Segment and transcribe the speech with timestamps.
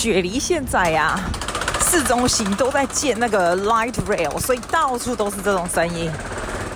[0.00, 1.20] 雪梨现在呀、啊，
[1.82, 6.10] 市中心都在建那个 light rail，所以到处都是这种声音。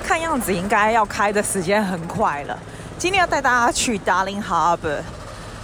[0.07, 2.59] 看样子应该要开的时间很快了。
[2.99, 4.99] 今天要带大家去 Darling Harbour，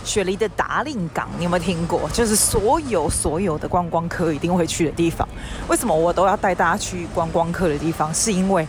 [0.06, 2.08] 雪梨的达令港，你有没有听过？
[2.14, 5.28] 就是所有所有的观光客一定会去的地方。
[5.70, 8.12] 为什么我都要带大家去观光客的地方？
[8.12, 8.66] 是因为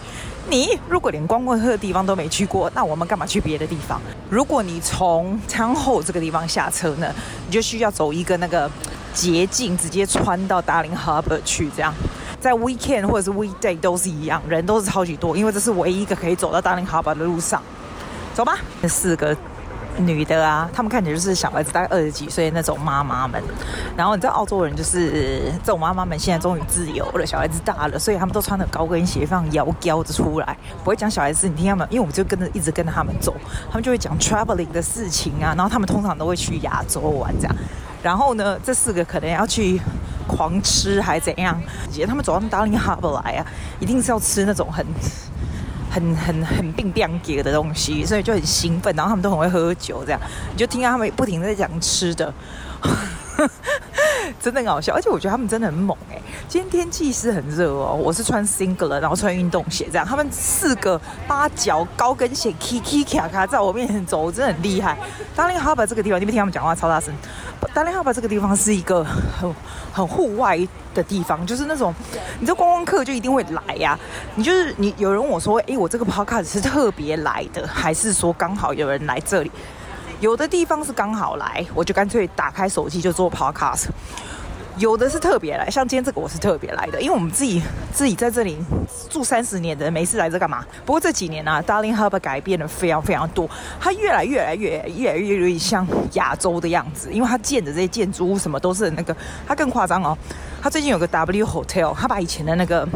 [0.48, 4.00] 你如果连观光客的地方都没去过，那我们干嘛去别的地方？
[4.30, 7.12] 如果你从餐后这个地方下车呢，
[7.48, 8.70] 你就需要走一个那个
[9.16, 11.72] 捷径，直接穿到 Darling Harbor 去。
[11.76, 11.92] 这样，
[12.40, 17.60] 在 Weekend 或者是 Weekday 都是一样，人都是超级多，因为这是唯一一个可以走到 Darling Harbour 的路上。
[18.36, 19.36] 走吧，这四个。
[20.06, 23.42] 女的啊，她们看起来就是小孩子，大概二十几岁那种妈妈们。
[23.96, 31.48] 然后你知道澳洲人就是这种妈妈们，现在终于自由了，小孩子大了，所以他们都穿着高跟鞋，放摇娇着出来，不会讲小孩子。
[31.48, 33.36] 你听他们，因为我们就跟着一直跟着他们走，
[33.70, 35.54] 他们就会讲 traveling 的事情啊。
[35.56, 37.56] 然后他们通常都会去亚洲玩这样。
[38.02, 39.80] 然后呢，这四个可能要去
[40.28, 41.62] 狂吃还怎样？
[41.92, 43.46] 姐他们走到 Darling Harbour 来啊，
[43.80, 44.86] 一定是要吃那种很。
[45.92, 48.96] 很很很病病给的东西，所以就很兴奋。
[48.96, 50.20] 然后他们都很会喝酒，这样
[50.52, 52.34] 你就听到他们不停在讲吃的，
[54.42, 54.94] 真的很好笑。
[54.94, 60.06] 而且我觉得他们真的很猛哎、今天天气是很热哦，我是穿 single 然后穿运动鞋这样。
[60.06, 64.98] 他们四个八脚高跟鞋，kiki 卡卡在我面前走，真的很厉害。
[65.38, 67.14] Darling Harbour 这个地方，你没听他们讲话超大声。
[67.76, 69.54] Darling Harbour 这个地方是一个很
[69.94, 70.60] 很户外
[70.94, 71.94] 的地方，就是那种
[72.40, 73.98] 你这观光客就一定会来呀、
[74.36, 79.52] 你就是你有人问我说，哎、我这个 podcast 是特别来的，还是说刚好有人来这里？
[80.22, 83.88] 有的地方是刚好来，我就干脆打开手机就做 podcast。
[84.78, 88.56] 有的是特别来，像今天这个我是特别来的，因为我们自己自己在这里
[89.10, 90.64] 住三十年的没事来这干嘛？
[90.86, 99.16] 不过这几年啊，Darling Harbour 改变了非常非常多，它越来越来越越来越越像亚洲的样子，因为它建的这些建筑物什么都是那个，
[99.48, 100.16] 它更夸张哦，
[100.62, 102.88] 它最近有个 W Hotel，它把以前的那个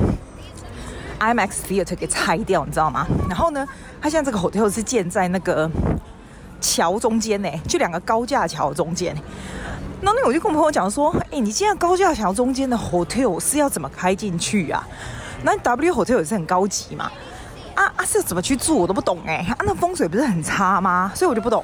[1.20, 3.08] IMAX Theatre 给拆掉，你知道吗？
[3.28, 3.68] 然后呢，
[4.00, 5.70] 它现在这个 Hotel 是建在那个
[6.66, 9.16] 桥中间呢，就两个高架桥中间。
[10.02, 14.86] 那那我就跟朋友讲说，哎、你现在高架桥中间的 hotel 是要怎么开进去啊？
[15.44, 17.12] 那 W hotel 也是很高级嘛？
[17.76, 21.12] 啊啊，是怎么去住我都不懂哎、啊，那风水不是很差吗？
[21.16, 21.64] 所以我就不懂。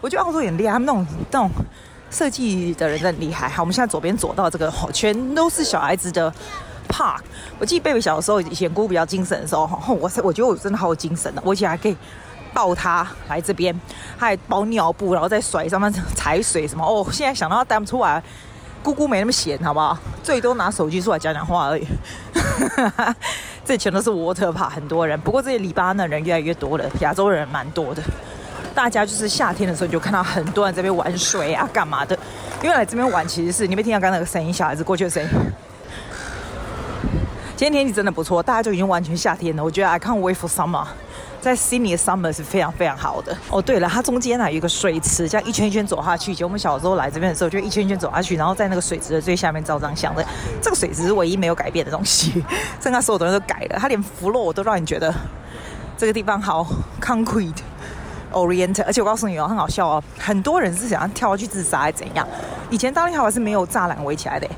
[0.00, 1.50] 我觉得澳洲很厉害，那种那种
[2.10, 3.48] 设计的人真很厉害。
[3.48, 6.32] 好，我们现在左边走到这个，全都是小孩子的
[6.88, 7.20] park。
[7.58, 11.96] 我记得贝贝小的时候，以前姑比较精神的时候，我我觉得我真的好有精神的，我以前还可以。
[12.54, 13.78] 抱他来这边，
[14.18, 17.04] 他还包尿布，然后再甩上面踩水什么哦。
[17.12, 18.22] 现在想到他带不出来，
[18.82, 19.98] 姑姑没那么闲，好不好？
[20.22, 21.86] 最多拿手机出来讲讲话而已。
[23.64, 25.20] 这全都是 water 吧很多人。
[25.20, 28.02] 不过这些黎巴嫩人越来越多了，亚洲人蛮多的。
[28.74, 32.18] 大家就是夏天的时候，你就看到很多人在这边玩水啊，干嘛的？
[32.62, 35.28] 因为来这边玩，其实是你没听到刚刚那个声音，小孩子过去的声音。
[37.56, 39.62] 今天天气真的不错，大家就已经完全夏天了。
[39.62, 40.84] 我觉得 I can't wait for summer。
[41.44, 43.60] 在悉尼的 summer 是非常非常好的哦。
[43.60, 46.34] 对了，它中间呢有一个水池，这样一圈一圈走下去。
[46.34, 50.24] 就我们小时候来这边的时候，就一圈一圈走下去，然后在那个水池的最下面照张相的。
[50.62, 52.42] 这个水池是唯一没有改变的东西，
[52.80, 53.78] 剩下所有东西都改了。
[53.78, 55.14] 它连 floor 都让你觉得
[55.98, 56.66] 这个地方好
[56.98, 57.58] concrete
[58.32, 58.84] oriented。
[58.86, 62.26] 而且我告诉你哦，很好笑哦，很多人是想要跳下去自杀还是怎样？
[62.70, 64.48] 以前大丽花园是没有栅栏围起来的。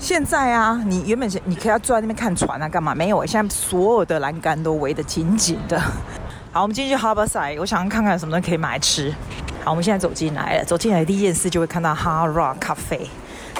[0.00, 2.94] 现在啊，你原本是你可以要坐在那边看船啊，干嘛？
[2.94, 5.78] 没有，现在所有的栏杆都围得紧紧的。
[6.50, 9.14] 好，我们进去 Harbourside，我想看看有什么东西可以买吃。
[9.62, 13.06] 好，我们现在走进来了，走进来第一件事就会看到 Harra Cafe。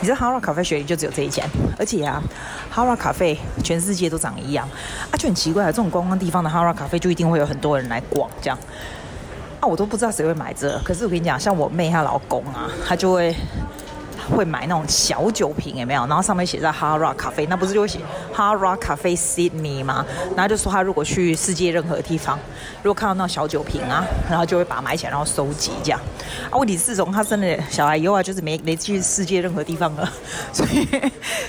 [0.00, 1.44] 你知道 Harra Cafe 雪梨就只有这一间，
[1.78, 2.22] 而且啊
[2.74, 4.66] ，Harra Cafe 全世界都长一样
[5.10, 8.58] 啊，就很奇怪啊，这种观光地方的 Harra Cafe 就一定会有很多人来逛，这样
[9.60, 13.36] 啊，我都不知道谁会买这，可是我跟你讲，像我妹她老公啊，他就会。
[14.28, 16.06] 会买那种小酒瓶有没有？
[16.06, 17.98] 然后上面写在 Hard Rock Cafe，那不是就会写
[18.34, 20.04] Hard Rock Cafe Sydney 吗？
[20.36, 22.38] 然后就说他如果去世界任何地方，
[22.82, 26.00] 如果看到那种小酒瓶啊，然后就会把它买起来，然后收集这样。
[26.50, 30.10] 啊，问题是从他生了小孩以后啊，就是没没去世界任何地方了，
[30.52, 30.86] 所以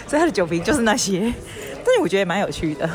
[0.08, 1.34] 所以他的酒瓶就是那些。
[1.84, 2.88] 但是我觉得也蛮有趣的。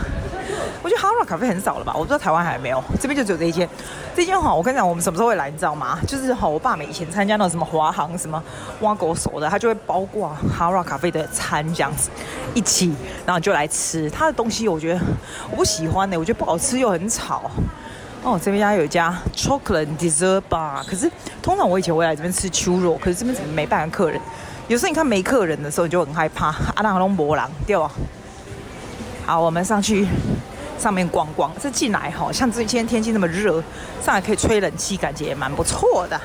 [0.86, 1.92] 我觉得 Hara 咖啡很少了吧？
[1.96, 3.68] 我不知道台湾还没有，这边就只有这一间。
[4.14, 5.98] 这间哈，我跟你讲，我们什么时候会来，你知道吗？
[6.06, 8.40] 就是哈，我爸以前参加那什么华航什么
[8.82, 12.08] 挖狗手的，他就会包括 Hara 咖啡的餐这样子
[12.54, 12.94] 一起，
[13.26, 14.68] 然后就来吃他的东西。
[14.68, 15.00] 我觉得
[15.50, 17.50] 我不喜欢的、欸，我觉得不好吃又很吵。
[18.22, 21.10] 哦，这边家有一家 Chocolate Dessert Bar，可是
[21.42, 24.20] 通常我以前会来这边吃秋肉，可是这边怎么没半个客人？
[24.68, 26.54] 有时候你看没客人的时候，你就很害怕。
[26.76, 27.90] 阿浪龙博朗，对吧？
[29.26, 30.06] 好，我们上去。
[30.78, 33.62] 上面逛逛，这进来好像这今天天气那么热，
[34.02, 36.20] 上来可以吹冷气，感觉也蛮不错的。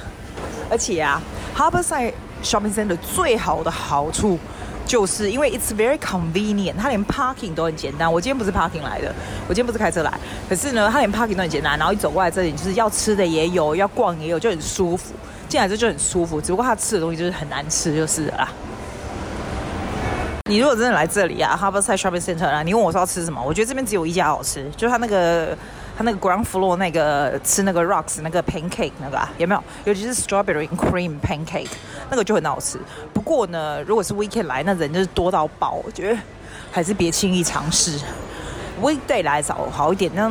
[0.70, 1.22] 而且啊
[1.56, 2.14] ，Harbourside
[2.44, 4.38] shopping center 最好的好处，
[4.86, 8.12] 就是因为 it's very convenient，它连 parking 都很简单。
[8.12, 9.14] 我今天不是 parking 来的，
[9.48, 10.12] 我今天不是开车来，
[10.48, 11.78] 可是呢，它连 parking 都很简单。
[11.78, 15.14] 然后一走过来这里，就是要吃的也有，要逛也有，就很舒服。
[15.50, 18.48] 进来之后就很舒服，只不过它吃的东西就是很难吃，就是了。
[20.52, 23.42] 你如果真的来这里啊，Harborside Shopping Center 啊，你问我说要吃什么？
[23.42, 25.58] 我觉得这边只有一家好吃，就是它那个
[25.98, 29.64] 它那个 ground floor 那个吃那个 rocks 那个 pancake 那个啊，有没有？
[29.86, 31.70] 尤其是 strawberry cream pancake
[32.10, 32.78] 那个就很好吃。
[33.14, 36.20] 不过呢，如果是 weekend 来，那人就是多到爆，我觉得
[36.70, 37.98] 还是别轻易尝试。
[38.82, 40.30] weekday 来找好一点，那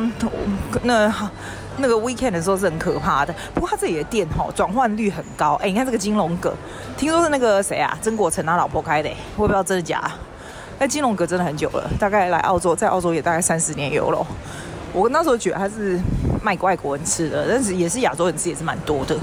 [0.83, 1.31] 那
[1.77, 3.33] 那个 weekend 的时候是很可怕的。
[3.53, 6.53] 不过它这里的店哈转换率很高，哎，你看这个金龙阁，
[6.97, 10.11] 听说是那个谁啊，曾国城他老婆开的，我也不知道真的假。
[10.79, 14.25] 那金龙阁真的很久了，大概来澳洲，在澳洲也大概三十年有了。
[14.93, 15.99] 我那时候觉得它是
[16.43, 19.15] 卖给外国人吃的，但是也是亚洲人吃也是蛮多的。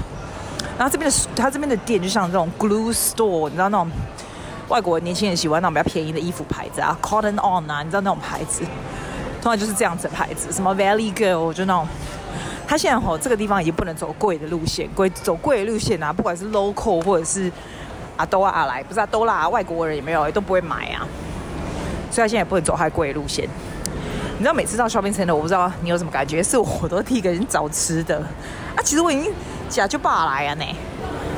[0.79, 3.91] 然后这边的他这边的店就像这种 glue store，你知道那种
[4.69, 8.63] 外国年轻人喜欢那种比较便宜的衣服牌子啊，Cotton On 啊，你知道那种牌子。
[9.43, 11.87] 通常就是这样子的牌子，什么 Valley Girl，就那种。
[12.69, 17.51] 他现在吼这个地方已经不能走贵的路线，贵走贵的路线啊，不管是 local 或者是
[18.19, 21.09] 阿都啊来，不是阿都啦，外国人也没有，也都不会买啊。
[22.11, 23.49] 所以他现在也不能走太贵的路线。
[24.37, 28.19] 你知道每次到 shopping center，我不知道你有什么感觉，是我都第一个人找吃的
[28.77, 28.79] 啊。
[28.85, 29.33] 其实我已经
[29.71, 30.65] 假就罢来啊呢，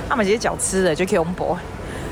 [0.08, 1.56] 他们直接找吃的就可以用博，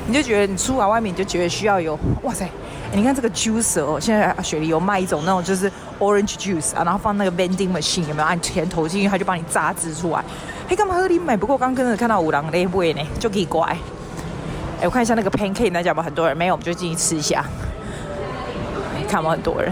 [0.07, 2.49] 你就觉得你出来外面你就觉得需要有哇塞。
[2.93, 5.69] 你看这个 juice 哦，现在雪梨有卖一种那种就是
[5.99, 8.27] orange juice 啊，然后放那个 vending machine 有没有？
[8.27, 10.23] 按钱投进去，他就帮你榨汁出来。
[10.67, 11.37] 嘿，干嘛喝你买？
[11.37, 13.65] 不过刚刚跟着看到五郎的味呢，就可以乖。
[14.81, 17.45] 哎，我看一下那个 pancake 那家吧，很多人没有，我们就进去吃一下。
[19.07, 19.71] 看到很多人。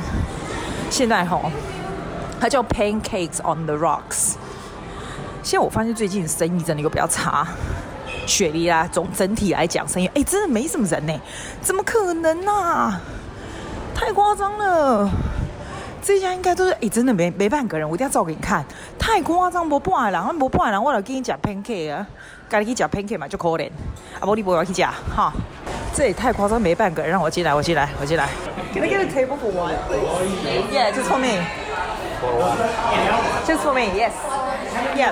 [0.90, 1.52] 现在吼，
[2.40, 4.34] 它叫 pancakes on the rocks。
[5.44, 7.48] 现在我发现最近生意真的有比较差。
[8.26, 11.14] 雪梨啊，总整体来讲，生意哎，真的没什么人呢，
[11.62, 13.00] 怎么可能啊？
[13.96, 15.10] 太夸张了！
[16.08, 18.64] 这家应该都是哎，真的没没半个人，我一定要照给你看，
[18.98, 22.08] 太夸张，不半个人，不半个人，我来给你讲 pancake 啊，
[22.48, 23.70] 该你去讲 pancake 嘛，就可怜，
[24.18, 25.34] 啊，不你不要去讲哈，
[25.94, 28.30] 这也太夸张，没半个人，让我进来，我进来，我进来。
[28.74, 29.74] Can I get a table for one?
[30.72, 31.46] Yeah, just for me.
[33.46, 34.14] Just for me, yes.
[34.96, 35.12] Yeah.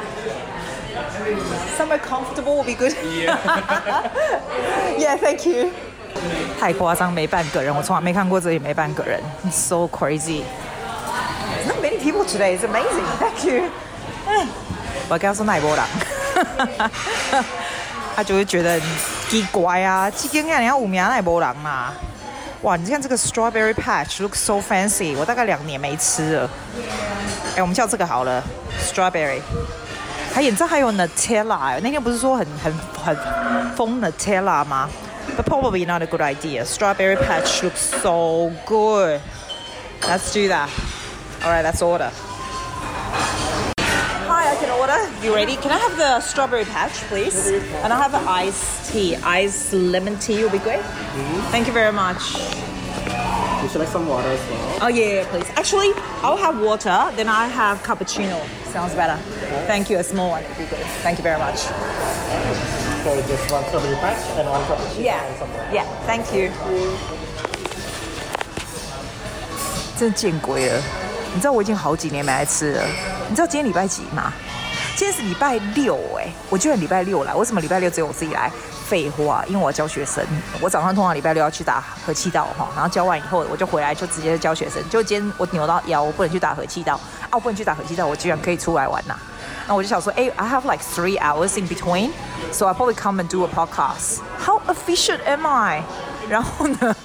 [1.77, 2.95] Somewhere comfortable will be good.
[4.97, 5.71] Yeah, thank you.
[6.57, 9.19] 太夸张，没半个人，我从来没看过这里没半个人
[9.51, 10.43] ，so crazy.
[12.04, 12.58] Not many people today.
[12.58, 13.06] It's amazing.
[13.18, 13.70] Thank you.
[15.08, 15.86] 我跟他说奈波郎，
[18.14, 18.78] 他就会觉得
[19.30, 21.92] 奇怪啊，这间店你要五名奈波郎嘛？
[22.60, 25.16] 哇，你看这个 strawberry patch looks so fancy。
[25.16, 26.50] 我大概两年没吃了。
[27.56, 28.42] 哎，我们叫这个好了，
[28.78, 29.40] strawberry。
[30.34, 32.70] 还你知道还有 Nutella，那天不是说很很
[33.02, 33.16] 很
[33.74, 34.90] 疯 Nutella 吗？
[35.34, 36.66] But probably not a good idea.
[36.66, 39.20] Strawberry patch looks so good.
[40.02, 40.68] Let's do that.
[41.44, 42.10] All right, let's order.
[44.28, 44.98] Hi, I can order.
[45.24, 45.56] You ready?
[45.56, 47.48] Can I have the strawberry patch, please?
[47.82, 49.16] And I have an iced tea.
[49.16, 50.82] Iced lemon tea will be great.
[51.50, 52.34] Thank you very much.
[53.62, 54.78] Would you like some water as well?
[54.82, 55.48] Oh yeah, please.
[55.56, 57.10] Actually, I'll have water.
[57.16, 58.40] Then I have cappuccino.
[58.66, 59.18] Sounds better.
[59.44, 59.64] Okay.
[59.66, 59.98] Thank you.
[59.98, 60.84] A small one would be good.
[61.02, 61.58] Thank you very much.
[63.04, 65.04] So just one strawberry patch and one cappuccino.
[65.04, 65.24] Yeah.
[65.26, 65.70] And some water.
[65.72, 65.86] Yeah.
[66.06, 66.52] Thank you.
[70.00, 70.82] 真见鬼了！
[71.35, 72.83] 你知道我已经好几年没来吃了。
[73.27, 74.31] 你知道今天礼拜几吗？
[74.95, 77.35] 今天是礼拜六哎、我居然礼拜六来。
[77.35, 78.49] 为什么礼拜六只有我自己来？
[78.87, 80.23] 废话，因为我要教学生，
[80.61, 84.81] 我早上通常礼拜六要去打合气道哈，然后教完以后我就回来就直接教学生。
[84.89, 89.19] 就今天我扭到腰，我不能去打合气道啊，我不能去打合气道，我居然可以出来玩呐、啊。
[89.67, 92.11] 那我就想说，哎，I have like three hours in between,
[92.53, 94.19] so I probably come and do a podcast.
[94.39, 95.83] How efficient am I？
[96.29, 96.95] 然后呢，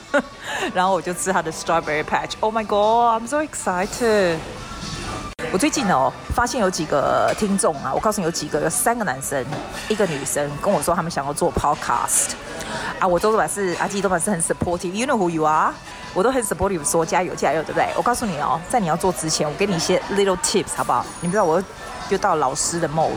[0.74, 2.32] 然后我就吃他的 strawberry patch.
[2.40, 4.36] Oh my god, I'm so excited.
[5.52, 9.44] 我最近哦，发现有几个听众啊，我告诉你有几个，有三个男生，
[9.88, 12.30] 一个女生跟我说他们想要做 podcast
[12.98, 15.72] 啊，我都是是阿基都是很 supportive，you know who you are，
[16.14, 17.88] 我都很 supportive，说加油加油，对不对？
[17.96, 21.04] 我告诉你哦，在你要做之前，我给你一些 little tips 好不好？
[21.20, 21.62] 你不知道我。
[22.10, 23.10] 就到老师的 mode。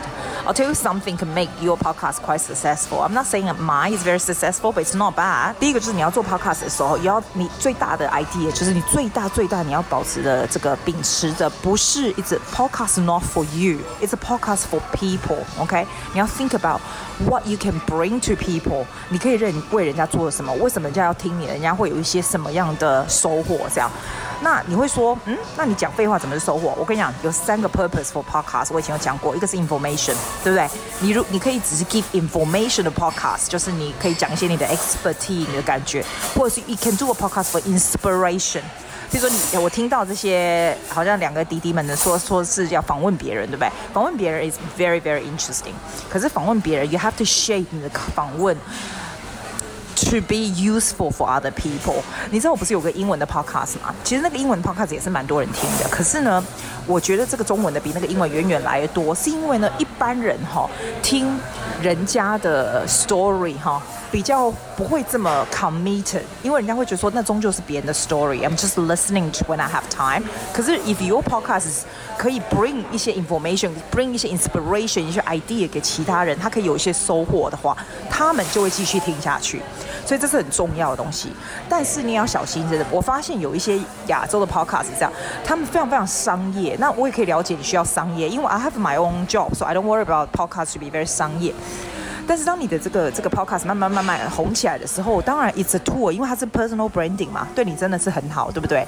[0.47, 2.99] I'll tell you something can make your podcast quite successful.
[3.01, 5.55] I'm not saying that mine is very successful, but it's not bad.
[5.61, 14.81] 第一个就是你要做 podcast 的时候，也要你最大的 idea 就是你最大最大你要保持的这个秉持的不是 it's a podcast not for you, it's a podcast for
[14.93, 15.39] people.
[15.59, 16.81] OK，你要 think about
[17.28, 18.86] what you can bring to people.
[19.10, 20.54] 你可以认为人家做了什么？
[20.54, 21.46] 为什么人家要听你？
[21.46, 23.60] 人家会有一些什么样的收获？
[23.74, 23.90] 这样。
[24.42, 26.76] 那你会说，嗯，那你讲废话怎么是收获？
[26.78, 28.68] 我跟你讲，有三个 purpose for podcast。
[28.72, 30.68] 我以前有讲过，一个是 information，对不对？
[31.00, 36.04] 你如你可以只是 give information 的 podcast，就是你可以讲一些你的 expertise，你的感觉，
[36.36, 38.62] 或者是 you can do a podcast for inspiration。
[39.14, 43.70] 比如说你，我听到这些好像两个弟弟们的说说是要访问别人，对不对？
[43.94, 45.74] 访问别人 is very very interesting。
[46.10, 48.58] 可是访问别人，you have to shape 你的访问。
[50.10, 53.94] To be useful for other people，你知道我不是有个英文的 podcast 吗？
[54.04, 55.88] 其实那个英文 podcast 也是蛮多人听的。
[55.88, 56.44] 可是呢，
[56.86, 60.70] 我觉得这个中文的比那个英文远远来得多，是因为呢，一般人哈
[61.02, 61.38] 听
[61.82, 63.82] 人家的 story 哈。
[64.12, 68.48] 比较不会这么 committed，因为人家会觉得说那终究是别人的 story。
[68.48, 70.24] I'm just listening to when I have time。
[70.54, 71.80] 可是 if your podcasts
[72.24, 77.76] 可以 bring 一些 information，bring 一些 inspiration，一些 idea 给其他人，他可以有一些收获的话，
[78.10, 79.62] 他们就会继续听下去。
[80.06, 81.34] 所以这是很重要的东西。
[81.68, 83.78] 但是你也要小心，真的，我发现有一些
[84.08, 85.12] 亚洲的 podcast 是这样，
[85.44, 86.78] 他们非常非常商业。
[86.80, 91.54] 那我也可以了解你需要商业，因为 I have my own job，so I don't worry about podcast to be very 商业。
[92.26, 98.88] 但是当你的这个这个 podcast 慢慢慢慢红起来的时候，当然 it's a tool，因为它是 personal branding 嘛，对你真的是很好，对不对？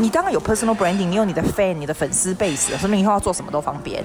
[0.00, 4.02] 你当然有 personal branding，你有你的 fan，你的粉丝 base，说明以后要做什么都方便。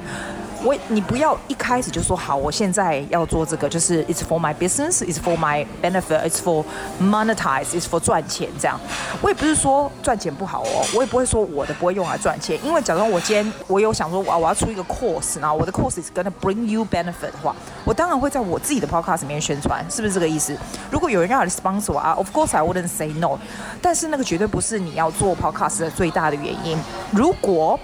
[0.65, 6.65] 我你不要一开始就说好，我现在要做这个，就是 it's for my business，it's for my benefit，it's for
[6.99, 8.79] monetize，it's for 赚钱这样。
[9.21, 20.57] 我也不是说赚钱不好哦，我也不会说我的不会用来赚钱，因为假如我今天我有想说哇，我要出一个 course，然后我的 course is gonna bring you benefit 的话，我当然会在我自己的 podcast 里面宣传，是不是这个意思？
[20.89, 23.37] 如果有人要来 sponsor 啊，of course I wouldn't say no，
[23.83, 26.75] 但是那个绝对不是你要做 podcast 的最大的原因。
[27.11, 27.79] 如果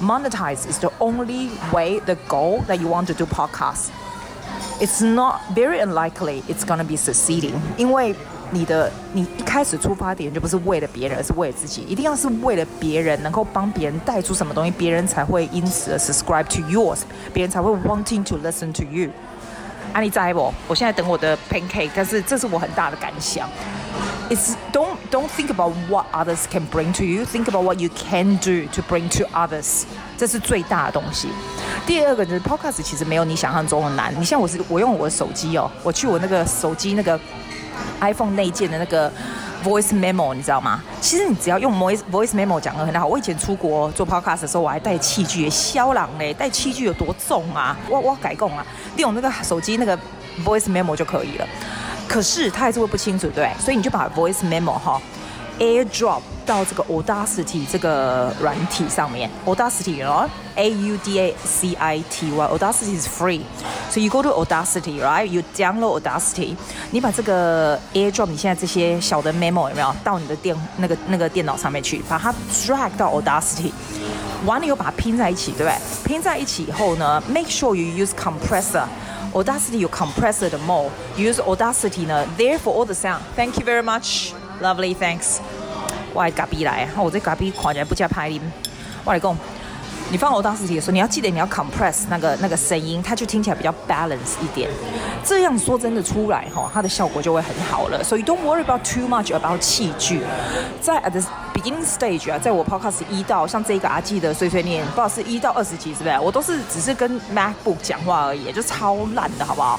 [0.00, 3.90] Monetize is the only way, the goal that you want to do podcast.
[4.80, 7.52] It's not very unlikely it's gonna be succeeding.
[7.76, 8.14] 因为
[8.50, 11.82] 你的你一开始出发点就不是为了别人，而是为了自己。
[11.82, 17.00] 一定要是为了别人，能够帮别人带出什么东西，别人才会因此而 subscribe to yours，
[17.34, 19.10] 别人才会 wanting to listen to you。
[19.92, 20.50] 啊，你在不？
[20.66, 23.46] 我现在等我的 pancake，但是这是我很大的感想。
[24.30, 27.24] It's don't don't think about what others can bring to you.
[27.24, 29.82] Think about what you can do to bring to others.
[30.16, 31.26] 这是最大的东西。
[31.84, 34.14] 第二个就是 Podcast，其实没有你想象中的难。
[34.20, 37.18] 你像我是我用我的手机哦，我去我那个手机那个
[38.00, 39.10] iPhone 内建的那个
[39.64, 40.80] Voice Memo，你知道吗？
[41.00, 43.08] 其实你只要用 Voice Voice Memo 讲得很好。
[43.08, 47.76] 我以前出国做 Podcast 的时候，我还带器具，肖朗嘞，带器具有多重啊？
[47.88, 49.98] 我我改供啊，利用那个手机那个
[50.44, 51.46] Voice Memo 就可以了。
[52.10, 55.00] 可是他还是会不清楚，对，所以你就把 voice memo 哈
[55.60, 64.10] airdrop 到这个 Audacity 这个软体上面，Audacity 哦，A U D A C I T Y，Audacity is free，so you
[64.10, 66.56] go to Audacity，right？You download Audacity，
[66.90, 73.70] 你把这个 airdrop 你现在这些小的 memo 有没有到你的电那个那个电脑上面去，把它 drag 到 Audacity，
[74.44, 75.76] 完了以后把它拼在一起，对不对？
[76.04, 78.82] 拼在一起以后呢，make sure you use compressor。
[79.32, 83.20] Audacity 有 compressor 的 mode，use Audacity 呢，there for all the sound。
[83.36, 85.38] Thank you very much, lovely, thanks。
[86.12, 88.40] 我来咖啡来，我这咖啡看起来不加拍音。
[89.04, 89.36] 我来讲，
[90.10, 94.68] 你放 Audacity 的时候，你要记得你要 compress 那个那个声音，它就听起来比较 balance 一点。
[95.24, 98.02] 这样说真的出来哈，它的效果就会很好了。
[98.02, 100.22] 所以 don't worry about too much about 器具。
[100.80, 101.20] 在 at the
[101.54, 106.18] beginning stage 啊，在我 podcast 一到像这个阿记的碎碎念，不知道是一到二十集是不是？
[106.20, 109.78] 我都是只是跟 MacBook 讲话而已，就超烂的好不好？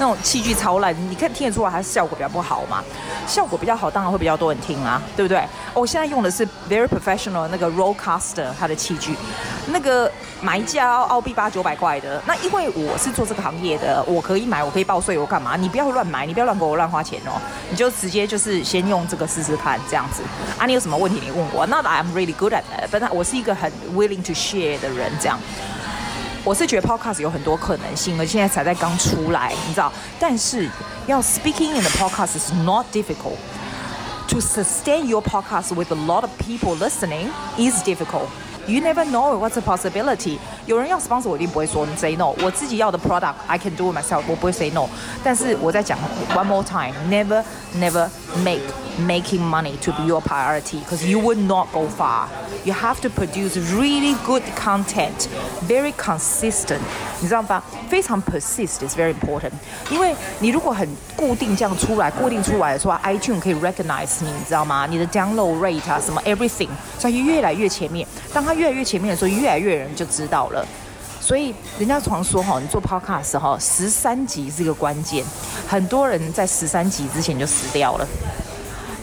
[0.00, 2.84] 那种器具超烂，你看听得出来，还是效果比较不好嘛？
[3.26, 5.42] 效果比较好，当然会比较多人听啊，对不对？
[5.74, 9.16] 我现在用的是 very professional 那个 r o l l c a s t e r 它的器具，
[9.72, 10.10] 那个
[10.40, 12.22] 买一架澳币八九百块的。
[12.26, 15.56] 那因为我是做这个行业的，我可以买，我可以报税，我干嘛？
[15.56, 17.40] 你不要乱买，你不要乱给我乱花钱哦。
[17.70, 20.22] 你就直接就是先用这个试试看，这样子
[20.58, 20.66] 啊。
[20.66, 25.38] 你有什么问题你问我？Not that I'm really good at it，但我是一个很 willing to share 的人，这样。
[26.44, 29.92] 我是觉得 podcast 有很多可能性，而现在才在刚出来，你知道。
[30.18, 30.68] 但是
[31.06, 33.36] 要 speaking in the podcast is not difficult.
[34.28, 38.28] To sustain your podcast with a lot of people listening is difficult.
[38.67, 40.37] You never know what's a possibility.
[40.65, 42.33] 有人要 sponsor 我一定不会说 say no。
[42.41, 44.87] 我自己要的 product I can do it myself，我不会 say no。
[45.23, 45.97] 但是我在讲
[46.33, 47.43] one more time，never
[47.77, 48.07] never
[48.43, 48.61] make
[49.05, 52.27] making money to be your priority because you would not go far.
[52.63, 55.27] You have to produce really good content,
[55.67, 56.79] very consistent.
[57.19, 57.61] 你知道吧？
[57.89, 59.51] 非常 persist is very important.
[59.89, 64.87] 因为你如果很固定这样出来，固定出来的话，iTunes 可以 recognize 你，你知道吗？
[64.89, 68.07] 你的 download rate 啊，什么 everything，所以越来越前面。
[68.33, 70.66] 当它 越来越前面的时候，越来越人就知道了。
[71.20, 75.24] 所以人家常说哈，你做 podcast 哈，十三集是一个关键。
[75.68, 78.06] 很多人在十三集之前就死掉了。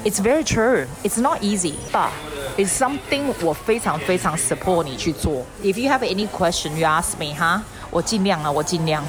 [0.04, 0.86] It's very true.
[1.04, 2.10] It's not easy, but
[2.58, 5.46] it's something 我非常非常 support 你去做。
[5.64, 7.64] If you have any question, you ask me, 哈。
[7.92, 9.04] 我尽量啊，我尽量。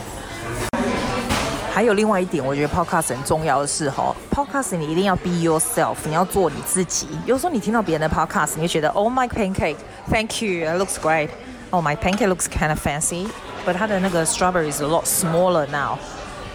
[1.72, 7.07] 还有另外一点，我觉得 podcast 很重要的是哈 ，podcast 你一定要 be yourself，你要做你自己。
[7.25, 14.71] 有时候你听到别人的 podcast，你会觉得 Oh my pancake，thank you，it looks great。Oh my pancake looks kind of fancy，but 它的那个 strawberry
[14.71, 15.97] is a lot smaller now。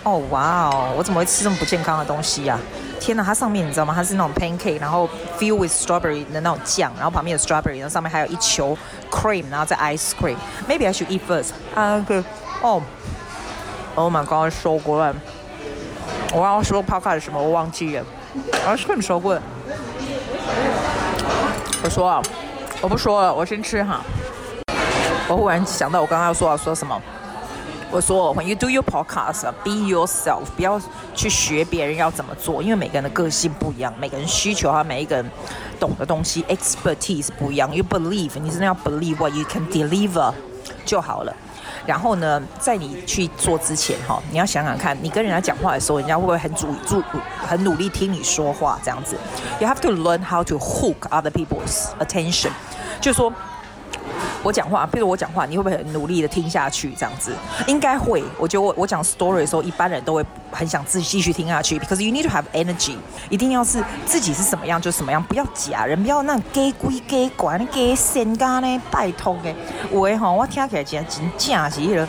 [0.03, 2.61] 哦，哇哦，我怎么会吃这么不健康的东西呀、啊？
[3.00, 3.93] 天哪，它上面你知道吗？
[3.95, 8.76] 它是那种 pancake，然后 fill with strawberry 的那种酱，然后旁边有 strawberry，然后上面还有一球
[9.11, 11.50] cream，然后再 ice cream。Maybe I should eat first。
[11.75, 12.23] 啊，对，
[12.62, 12.83] 哦。
[13.97, 15.15] Oh my god，说过了，
[16.34, 18.06] 我要说 Podcast 什么我忘记了，
[18.66, 19.38] 我要是跟你说过，
[21.84, 22.22] 我说啊，
[22.82, 24.02] 我不说了，我先吃哈。
[25.28, 27.00] 我忽然想到我刚刚要说要说什么，
[27.92, 30.82] 我说，you do your podcast be yourself，不要
[31.14, 35.26] 去学别人要怎么做，因为每个人的个性不一样，每个人需求啊，每一个人
[35.80, 40.34] 懂的东西，expertise 不一样，you believe 你真的要 believe what you can deliver
[40.86, 41.34] 就好了。
[41.86, 47.04] 然后呢，在你去做之前，哈，你要想想看，你跟人家讲话的时候，人家会不会很注注
[47.48, 48.80] 很努力听你说话？
[48.84, 49.18] 这样子
[49.60, 52.52] ，You have to learn how to hook other people's attention，
[53.00, 53.32] 就是说。
[54.44, 56.94] 我讲话，譬如我讲话，你会不会很努力的听下去？
[56.94, 57.34] 这样子
[57.68, 58.24] 应该会。
[58.38, 62.96] 我觉得我我讲 story 的时候，一般人都会很想自己继续听下去，because you need to have energy。
[63.30, 68.82] 一定要是自己是什么样就什么样，不要假人，不要那假鬼假怪，那假仙干呢？
[68.90, 69.56] 拜托诶，
[69.92, 72.08] 我哈，我听起来真真假是了。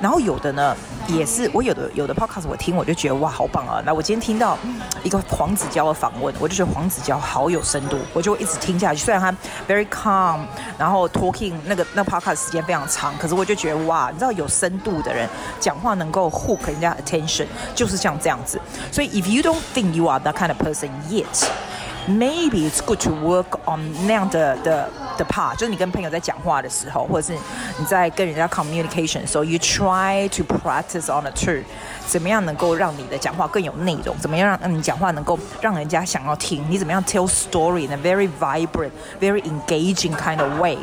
[0.00, 0.76] 然后有的呢。
[1.12, 3.82] 也是，我有的有的 podcast 我听，我就觉得哇，好棒啊！
[3.84, 4.56] 那我今天听到
[5.02, 9.04] 一个黄子佼的访问，我就觉得黄子佼好有深度，我就一直听下去。
[9.04, 9.30] 虽然他
[9.68, 10.40] very calm，
[10.78, 15.28] 然后 talking 那个那 podcast 时间非常长，可是我就觉得哇，你知道有深度的人
[15.60, 18.60] 讲话能够 hook 人家 attention，就是像这样子。
[18.90, 23.58] 所以 if you don't think you are that kind of person yet，maybe it's good to work
[23.66, 24.88] on 那样的的。
[25.16, 27.38] 的 part 就是你跟朋友在讲话的时候，或者是
[27.78, 31.64] 你在跟人家 communication 的时候，you try to practice on the truth，
[32.06, 34.16] 怎么样能够让你的讲话更有内容？
[34.18, 36.64] 怎么样让你讲话能够让人家想要听？
[36.68, 40.78] 你怎么样 tell story in a very vibrant、very engaging kind of way？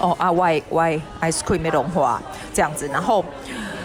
[0.00, 2.20] 哦啊，why why ice cream 没融化
[2.52, 2.86] 这样子？
[2.88, 3.24] 然后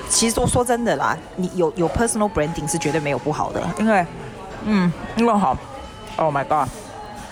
[0.09, 4.05] 其实说说真的啦，你有有 personal branding 是绝对没有不好的，因为
[4.65, 5.57] 嗯，因为好
[6.17, 6.67] ，Oh my god。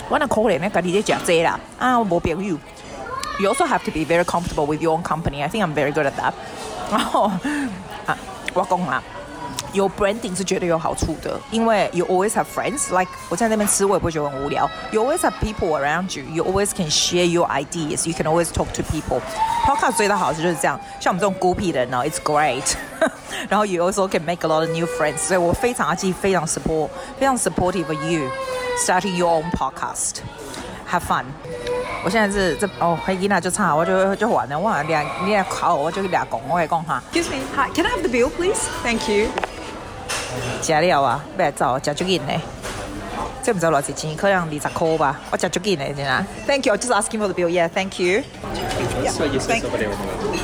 [0.08, 0.68] 我那可怜咩？
[0.70, 2.58] 家己在食这啦，啊，我冇朋友。
[3.40, 5.42] You also have to be very comfortable with your own company.
[5.42, 6.32] I think I'm very good at that。
[6.90, 7.30] 然后
[8.06, 8.16] 啊，
[8.52, 9.02] 我讲啦，
[9.72, 12.96] 有 branding 是绝对有好处的，因为 you always have friends.
[12.96, 14.70] Like 我在那边吃，我也不会觉得很无聊。
[14.92, 16.24] You always have people around you.
[16.32, 18.06] You always can share your ideas.
[18.06, 19.20] You can always talk to people.
[19.64, 22.74] Podcast 最大好处就是这样，像我们这种孤僻的人呢，it's great。
[23.48, 25.18] 然后 you also can make a lot of new friends.
[25.18, 26.88] 所以我非常积极，非常 support，
[27.18, 30.18] 非常 supportive of you。Starting your own podcast,
[30.90, 31.24] have fun。
[32.04, 34.58] 我现在是这哦，黑吉娜就差，我就就完了。
[34.58, 37.02] 我俩你俩考我，我就俩讲，我来讲哈。
[37.12, 38.60] Excuse me, hi, can I have the bill, please?
[38.82, 39.28] Thank you。
[40.61, 42.33] 吃了啊，不要走，吃足紧呢。
[43.41, 45.19] 这不知道多少钱，可能二十块吧。
[45.31, 46.25] 我食足紧呢，真的。
[46.45, 46.75] Thank you.
[46.75, 47.47] Just asking for the bill.
[47.47, 48.23] Yeah, thank you.
[49.01, 49.91] Yeah, thank you.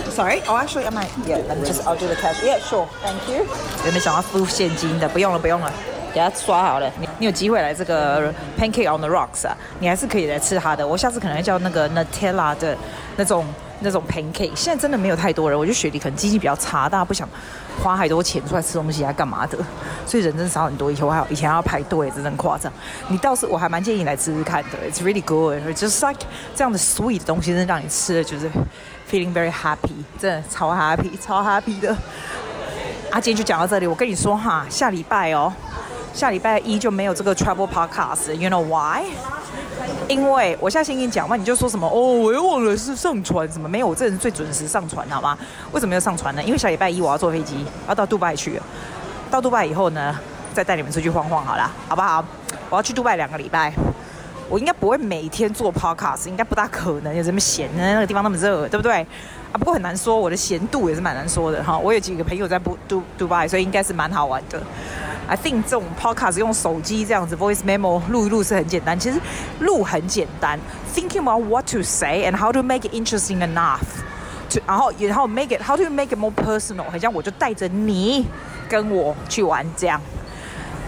[0.09, 0.41] Sorry.
[0.47, 1.09] Oh, actually, I might.
[1.27, 1.85] Yeah, let me just.
[1.85, 2.41] I'll do the cash.
[2.41, 2.87] Yeah, sure.
[3.03, 3.45] Thank you.
[3.85, 5.09] 有没有想要付现金的？
[5.09, 5.71] 不用了，不用了。
[6.13, 10.87] 给他刷好了，你你有机会来这个 Pancake on the Rocks 啊，你还是可以来吃它的。
[10.87, 12.77] 我下次可能要叫那个 Nutella 的
[13.17, 13.45] 那种
[13.85, 14.55] 那种 Pancake。
[14.55, 17.27] 现在真的没有太多人，我觉得雪梨可能经济比较差，大家不想
[17.81, 19.57] 花太多钱出来吃东西，还干嘛的？
[20.05, 20.91] 所以人真的少很多。
[20.91, 22.71] 以前我还有以前还要排队，真的夸张。
[23.07, 26.21] 你倒是我还蛮建议你来吃吃看的，It's really good，just like
[26.55, 28.49] 这样的 sweet 的东西，真的让你吃的就是
[29.09, 31.95] feeling very happy，真的超 happy，超 happy 的。
[33.11, 35.53] 啊，今天就讲到这里，我跟你说哈，下礼拜哦。
[36.13, 39.03] 下礼拜一就没有这个 travel podcast，you know why？
[40.07, 45.37] 因为我现在先跟你讲嘛，你就说什么哦，我又忘了是上船什么没有，我这人最准时上船，好吗？
[45.71, 46.43] 为什么要上船呢？
[46.43, 48.59] 因为下礼拜一我要坐飞机，要到杜拜去，
[49.31, 50.15] 到杜拜以后呢，
[50.53, 52.23] 再带你们出去晃晃，好啦，好不好？
[52.69, 53.73] 我要去杜拜两个礼拜，
[54.49, 57.93] 我应该不会每天做 podcast，应该不大可能，有这么闲呢？
[57.93, 59.05] 那个地方那么热，对不对？
[59.57, 61.77] 不过很难说，我的闲度也是蛮难说的哈。
[61.77, 64.61] 我有几个朋友在不杜杜拜，所以应该是蛮好玩的。
[65.27, 69.19] I think 这种 podcast 用手机这样子 voice memo 录一录是很简单，其实
[69.59, 70.59] 录很简单。
[70.93, 73.79] Thinking about what to say and how to make it interesting enough
[74.51, 78.27] to，然后然后 make it how to make it more personal，好像我就带着你
[78.69, 79.99] 跟我去玩这样，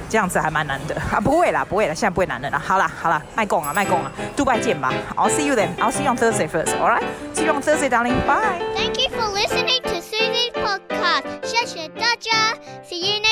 [0.09, 1.19] 这样子还蛮难的啊。
[1.19, 2.61] 不会啦，不会啦，现在不会难的啦。
[2.63, 4.93] 好啦，好啦，卖供啊，卖供啊，杜拜见吧。
[5.15, 5.75] I'll see you then.
[5.77, 6.75] I'll see you on Thursday first.
[6.79, 7.03] All right.
[7.33, 8.15] See you on Thursday, darling.
[8.25, 8.61] Bye.
[8.75, 11.23] Thank you for listening to Susie's podcast.
[11.43, 12.55] 谢谢大家。
[12.87, 13.26] See you next.